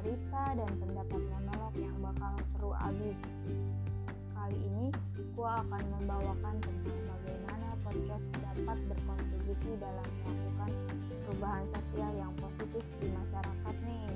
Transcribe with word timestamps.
cerita 0.00 0.56
dan 0.56 0.70
pendapat 0.80 1.20
monolog 1.28 1.74
yang 1.76 1.92
bakal 2.00 2.32
seru 2.48 2.72
abis. 2.72 3.20
Kali 4.32 4.56
ini, 4.56 4.88
gue 5.36 5.50
akan 5.60 5.82
membawakan 6.00 6.56
tentang 6.56 7.00
bagaimana 7.04 7.68
podcast 7.84 8.24
dapat 8.40 8.78
berkontribusi 8.88 9.76
dalam 9.76 10.08
melakukan 10.24 10.72
perubahan 11.20 11.66
sosial 11.68 12.12
yang 12.16 12.32
positif 12.40 12.80
di 12.96 13.12
masyarakat 13.12 13.74
nih. 13.84 14.08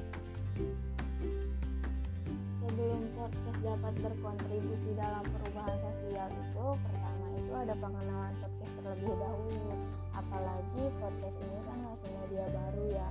Sebelum 2.65 3.03
podcast 3.21 3.61
dapat 3.61 3.95
berkontribusi 4.01 4.97
dalam 4.97 5.25
perubahan 5.37 5.77
sosial 5.85 6.33
itu, 6.33 6.67
pertama 6.81 7.27
itu 7.37 7.53
ada 7.53 7.75
pengenalan 7.77 8.33
podcast 8.41 8.73
terlebih 8.81 9.15
dahulu. 9.21 9.73
Apalagi 10.17 10.85
podcast 10.97 11.37
ini 11.45 11.59
kan 11.69 11.79
masih 11.85 12.09
media 12.25 12.47
baru 12.49 12.85
ya. 12.89 13.09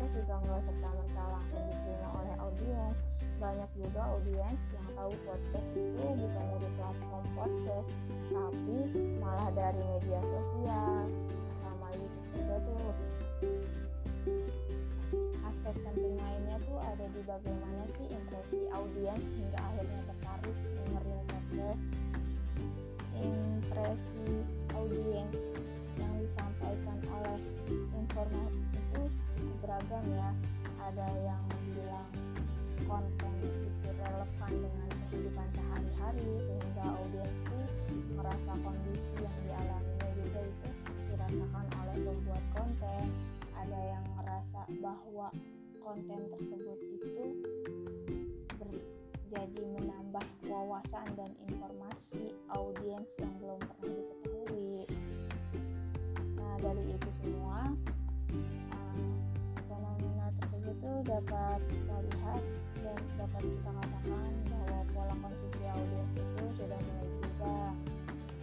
Podcast 0.00 0.16
juga 0.16 0.36
nggak 0.40 0.62
serta 0.64 0.88
merta 0.96 1.24
langsung 1.28 1.60
diterima 1.68 2.08
oleh 2.16 2.34
audiens. 2.40 2.96
Banyak 3.36 3.70
juga 3.76 4.00
audiens 4.08 4.60
yang 4.72 4.86
tahu 4.96 5.12
podcast 5.28 5.68
itu 5.76 6.00
bukan 6.00 6.44
dari 6.56 6.68
platform 6.80 7.24
podcast, 7.36 7.88
tapi 8.32 8.78
malah 9.20 9.52
dari 9.52 9.76
media 9.84 10.20
sosial 10.24 11.04
sama 11.60 11.88
YouTube 11.92 12.28
juga 12.32 12.56
tuh. 12.64 12.88
Aspek 15.44 15.76
penting 15.84 16.16
lainnya 16.16 16.56
tuh 16.64 16.80
ada 16.80 17.04
di 17.04 17.20
bagaimana 17.20 17.84
sih 17.92 18.08
impresi 18.08 18.60
audiens 18.72 19.24
hingga 19.36 19.58
akhirnya 19.60 20.00
tertarik 20.08 20.56
dengerin 20.80 21.19
konten 33.18 33.52
itu 33.66 33.88
relevan 33.98 34.52
dengan 34.52 34.88
kehidupan 35.10 35.48
sehari-hari 35.56 36.30
sehingga 36.38 36.84
audiens 36.94 37.36
itu 37.42 37.60
merasa 38.14 38.52
kondisi 38.62 39.14
yang 39.18 39.38
dialaminya 39.42 40.08
juga 40.14 40.40
itu 40.46 40.68
dirasakan 41.10 41.66
oleh 41.82 41.96
pembuat 42.06 42.44
konten. 42.54 43.04
Ada 43.56 43.80
yang 43.98 44.04
merasa 44.16 44.60
bahwa 44.80 45.28
konten 45.80 46.20
tersebut 46.32 46.78
itu 46.80 47.24
jadi 49.30 49.62
menambah 49.78 50.26
wawasan 50.50 51.06
dan 51.14 51.30
informasi 51.46 52.34
audiens 52.50 53.06
yang 53.22 53.30
belum 53.38 53.62
pernah 53.62 53.94
diketahui. 53.94 54.82
Nah, 56.34 56.54
dari 56.58 56.84
itu 56.90 57.08
semua 57.14 57.70
tuh 60.80 60.98
dapat 61.04 61.60
kita 61.68 61.96
lihat 62.08 62.42
dan 62.80 63.00
dapat 63.20 63.42
kita 63.44 63.70
katakan 63.76 64.32
bahwa 64.48 64.80
pola 64.96 65.14
konsumsi 65.20 65.64
audiens 65.68 66.12
itu 66.16 66.44
sudah 66.56 66.80
mulai 66.80 67.08
berubah. 67.20 67.72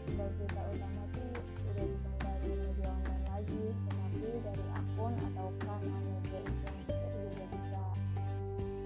Sumber 0.06 0.30
berita 0.38 0.62
utama 0.70 1.04
tuh 1.18 1.34
sudah 1.66 1.86
bukan 1.90 2.14
dari 2.22 2.50
media 2.54 2.88
online 2.94 3.26
lagi, 3.26 3.64
tetapi 3.74 4.30
dari 4.46 4.66
akun 4.78 5.14
atau 5.34 5.48
kanal 5.66 6.02
media 6.06 6.40
influencer 6.46 7.10
juga 7.18 7.46
bisa. 7.50 7.84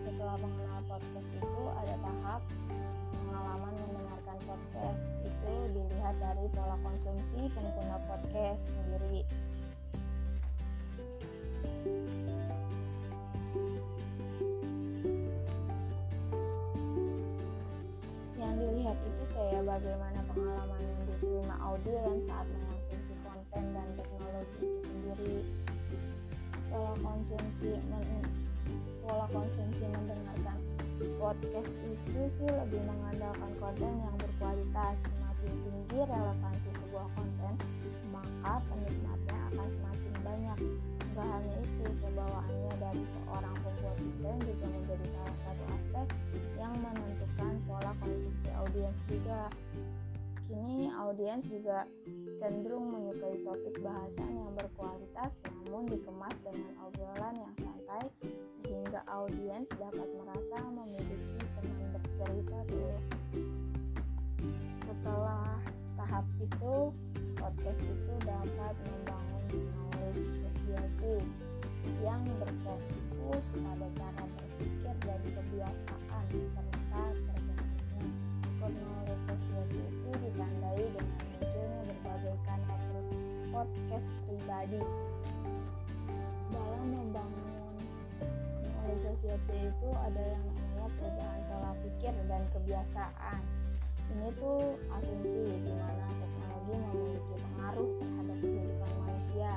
Setelah 0.07 0.37
mengenal 0.39 0.81
podcast 0.87 1.29
itu 1.35 1.61
ada 1.75 1.95
tahap 1.99 2.41
pengalaman 3.11 3.73
mendengarkan 3.83 4.37
podcast 4.47 5.01
itu 5.27 5.53
dilihat 5.75 6.15
dari 6.23 6.45
pola 6.55 6.79
konsumsi 6.87 7.51
pengguna 7.51 7.99
podcast 8.07 8.71
sendiri. 8.71 9.27
Bagaimana 19.71 20.19
pengalaman 20.27 20.83
yang 20.83 21.03
diterima 21.07 21.55
audiens 21.63 22.27
saat 22.27 22.43
mengonsumsi 22.43 23.13
konten 23.23 23.63
dan 23.71 23.87
teknologi 23.95 24.51
itu 24.59 24.79
sendiri. 24.83 25.35
Pola 26.67 26.95
konsumsi 26.99 27.79
pola 28.99 29.27
konsumsi 29.31 29.83
mendengarkan 29.87 30.59
podcast 31.15 31.71
itu 31.87 32.21
sih 32.27 32.51
lebih 32.51 32.83
mengandalkan 32.83 33.51
konten 33.63 33.91
yang 33.95 34.15
berkualitas. 34.19 34.95
Semakin 35.07 35.53
tinggi 35.63 35.99
relevansi 36.03 36.69
sebuah 36.75 37.07
konten, 37.15 37.53
maka 38.11 38.53
penikmatnya 38.67 39.37
akan 39.55 39.67
semakin 39.71 40.13
banyak. 40.19 40.59
Enggak 41.11 41.27
hanya 41.31 41.55
itu, 41.63 41.85
kebawaannya 42.03 42.73
dari 42.75 43.03
seorang 43.07 43.55
pembuat 43.63 43.97
konten 44.03 44.35
juga 44.43 44.67
menjadi 44.67 45.05
salah 45.15 45.37
satu 45.47 45.63
aspek 45.79 46.07
yang 46.59 46.75
menentukan 46.75 47.10
Kini 50.51 50.91
audiens 50.91 51.47
juga 51.47 51.87
cenderung 52.35 52.91
menyukai 52.91 53.39
topik 53.47 53.79
bahasan 53.79 54.35
yang 54.35 54.51
berkualitas 54.51 55.39
namun 55.47 55.87
dikemas 55.87 56.35
dengan 56.43 56.75
obrolan 56.83 57.35
yang 57.39 57.55
santai 57.55 58.11
sehingga 58.59 58.99
audiens 59.07 59.71
dapat 59.79 60.07
merasa 60.19 60.57
memiliki 60.67 61.39
teman 61.55 61.81
bercerita 61.95 62.57
tuh. 62.67 62.97
Setelah 64.83 65.55
tahap 65.95 66.25
itu, 66.43 66.75
podcast 67.39 67.81
itu 67.81 68.13
dapat 68.27 68.75
membangun 68.83 69.43
knowledge 69.71 70.27
society 70.43 71.23
yang 72.03 72.21
berfokus 72.37 73.45
pada 73.63 73.87
cara 73.95 74.23
berpikir 74.27 74.95
dan 75.07 75.21
kebiasaan 75.23 75.50
pribadi 84.61 84.85
dalam 86.53 86.85
membangun 86.93 87.73
knowledge 88.61 89.01
society 89.09 89.57
itu 89.57 89.89
ada 89.89 90.21
yang 90.21 90.43
namanya 90.53 90.85
perubahan 91.01 91.41
pola 91.49 91.71
pikir 91.81 92.13
dan 92.29 92.45
kebiasaan. 92.53 93.41
Ini 94.13 94.29
tuh 94.37 94.77
asumsi 94.93 95.65
di 95.65 95.73
mana 95.73 96.05
teknologi 96.13 96.73
memiliki 96.77 97.35
pengaruh 97.41 97.89
terhadap 98.05 98.37
kehidupan 98.37 98.91
manusia 99.01 99.51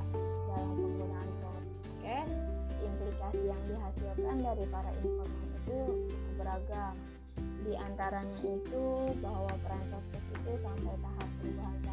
dalam 0.48 0.72
penggunaan 0.72 1.31
podcast 1.37 2.34
implikasi 2.81 3.43
yang 3.44 3.62
dihasilkan 3.69 4.37
dari 4.41 4.64
para 4.72 4.91
informan 5.04 5.48
itu 5.53 5.81
beragam. 6.41 6.97
Di 7.60 7.76
antaranya 7.76 8.41
itu 8.41 8.84
bahwa 9.20 9.53
peran 9.69 9.84
podcast 9.93 10.26
itu 10.32 10.53
sampai 10.56 10.97
tahap 10.97 11.28
perubahan 11.44 11.84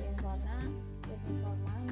informan 0.00 0.68
informan 1.26 1.84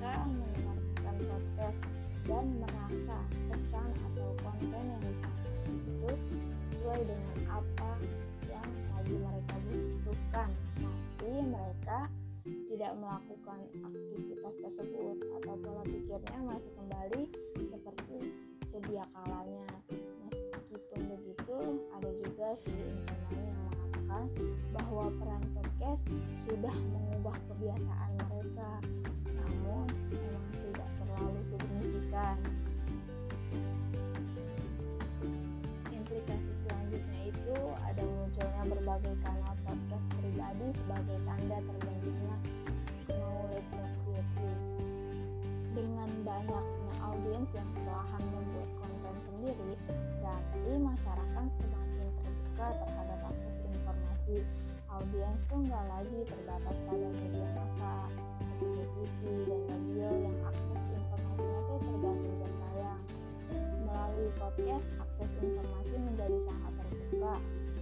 mereka 0.00 0.12
mendengarkan 0.32 1.16
podcast 1.28 1.80
dan 2.24 2.44
merasa 2.60 3.18
pesan 3.52 3.88
atau 4.12 4.28
konten 4.40 4.84
yang 4.84 5.02
disampaikan 5.04 5.72
itu 5.76 6.12
sesuai 6.72 7.00
dengan 7.04 7.36
apa 7.52 7.90
yang 8.48 8.68
lagi 8.96 9.14
mereka 9.16 9.54
butuhkan. 9.68 10.50
Tapi 11.20 11.32
mereka 11.44 11.98
tidak 12.44 12.92
melakukan 12.96 13.60
aktivitas 13.84 14.54
tersebut 14.64 15.16
atau 15.40 15.54
pola 15.60 15.84
pikirnya 15.84 16.38
masih 16.48 16.72
kembali 16.80 17.22
seperti 17.60 18.18
sedia 18.64 19.04
kalanya. 19.12 19.68
Meskipun 20.24 21.00
begitu 21.12 21.58
ada 21.92 22.10
juga 22.16 22.48
si 22.56 22.72
informan 22.72 23.42
yang 23.44 23.58
mengatakan 23.68 24.24
bahwa 24.72 25.04
peran 25.20 25.44
podcast 25.80 26.04
sudah 26.44 26.76
mengubah 26.92 27.36
kebiasaan 27.48 28.12
mereka 28.28 28.70
namun 29.32 29.88
memang 30.12 30.46
tidak 30.60 30.90
terlalu 31.00 31.40
signifikan. 31.40 32.36
Implikasi 35.88 36.52
selanjutnya 36.52 37.20
itu 37.32 37.56
ada 37.80 38.02
munculnya 38.04 38.64
berbagai 38.68 39.14
kanal 39.24 39.56
podcast 39.64 40.06
pribadi 40.20 40.68
sebagai 40.76 41.16
tanda 41.24 41.58
terbentuknya 41.64 42.36
knowledge 43.16 43.72
society. 43.72 44.52
Dengan 45.72 46.10
banyaknya 46.28 46.92
audiens 47.08 47.50
yang 47.56 47.68
perlahan 47.72 48.22
membuat 48.28 48.68
konten 48.84 49.16
sendiri 49.32 49.72
berarti 50.20 50.72
masyarakat 50.76 51.46
semakin 51.56 52.08
terbuka 52.20 52.68
terhadap 52.84 53.20
akses 53.32 53.56
informasi 53.64 54.44
audiens 54.90 55.42
tuh 55.46 55.58
nggak 55.62 55.84
lagi 55.86 56.18
terbatas 56.26 56.76
pada 56.82 57.06
media 57.14 57.46
massa 57.54 57.94
seperti 58.58 58.82
TV 58.98 59.22
dan 59.46 59.62
radio 59.70 60.08
yang 60.26 60.38
akses 60.50 60.82
informasinya 60.90 61.60
tuh 61.70 61.78
tergantung 61.78 62.34
jam 62.42 62.52
tayang 62.58 63.02
melalui 63.86 64.30
podcast 64.34 64.86
akses 64.98 65.30
informasi 65.38 65.94
menjadi 65.94 66.38
sangat 66.42 66.72
terbuka 66.82 67.34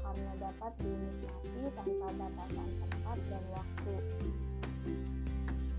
karena 0.04 0.32
dapat 0.36 0.72
dinikmati 0.84 1.62
tanpa 1.72 2.08
batasan 2.12 2.68
tempat 2.76 3.18
dan 3.32 3.44
waktu 3.56 3.94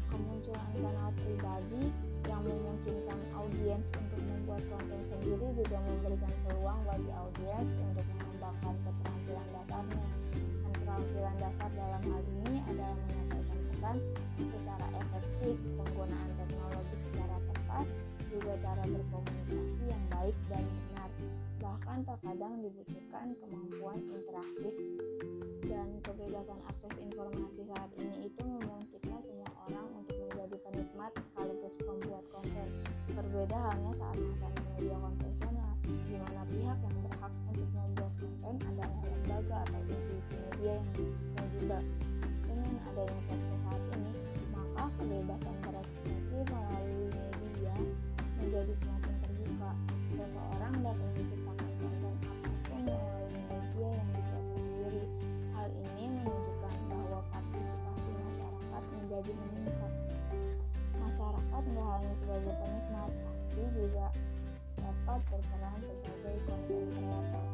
kemunculan 0.10 0.72
kanal 0.82 1.10
pribadi 1.14 1.84
yang 2.26 2.42
memungkinkan 2.42 3.20
audiens 3.38 3.88
untuk 3.94 4.22
membuat 4.26 4.62
konten 4.74 5.02
sendiri 5.06 5.48
juga 5.54 5.78
memberikan 5.78 6.34
peluang 6.46 6.80
bagi 6.90 7.12
audiens 7.14 7.72
untuk 7.78 8.06
mengembangkan 8.18 8.76
keterampilan 8.82 9.48
dasarnya. 9.54 10.19
Keterampilan 10.90 11.38
dasar 11.38 11.70
dalam 11.78 12.02
hal 12.02 12.24
ini 12.34 12.66
adalah 12.66 12.98
menyampaikan 12.98 13.60
pesan 13.70 13.98
secara 14.42 14.88
efektif, 14.98 15.54
penggunaan 15.78 16.32
teknologi 16.34 16.96
secara 17.06 17.38
tepat, 17.46 17.86
juga 18.26 18.54
cara 18.58 18.84
berkomunikasi 18.90 19.84
yang 19.86 20.04
baik 20.10 20.34
dan 20.50 20.66
benar. 20.66 21.10
Bahkan 21.62 21.98
terkadang 22.10 22.54
dibutuhkan 22.66 23.38
kemampuan 23.38 24.02
interaktif 24.02 24.74
dan 25.70 25.88
kebebasan 26.02 26.58
akses 26.66 26.94
informasi 27.06 27.62
saat 27.70 27.90
ini 28.02 28.26
itu 28.26 28.42
memungkinkan 28.42 29.22
semua 29.22 29.50
orang 29.70 29.94
untuk 29.94 30.18
menjadi 30.26 30.58
penikmat 30.58 31.14
sekaligus 31.22 31.78
pembuat 31.86 32.26
konten. 32.34 32.70
Berbeda 33.14 33.58
halnya 33.62 33.94
saat 33.94 34.18
masa 34.18 34.48
media 34.58 34.98
konvensional, 34.98 35.29
meningkat. 59.70 59.94
Masyarakat 60.98 61.62
tidak 61.62 61.86
hanya 61.86 62.14
sebagai 62.18 62.54
penikmat, 62.58 63.12
tapi 63.14 63.64
juga 63.78 64.06
dapat 64.80 65.20
berperan 65.30 65.78
sebagai 65.86 66.38
konten 66.48 66.84
kreator. 66.94 67.46